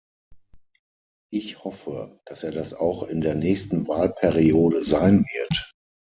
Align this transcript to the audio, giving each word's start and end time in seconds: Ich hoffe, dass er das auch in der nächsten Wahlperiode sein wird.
Ich 1.31 1.63
hoffe, 1.63 2.19
dass 2.25 2.41
er 2.41 2.49
das 2.49 2.73
auch 2.73 3.03
in 3.03 3.21
der 3.21 3.35
nächsten 3.35 3.87
Wahlperiode 3.87 4.81
sein 4.81 5.25
wird. 5.31 5.73